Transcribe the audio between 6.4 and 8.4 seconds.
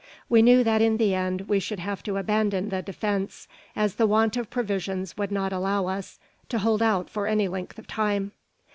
to hold out for any length of time.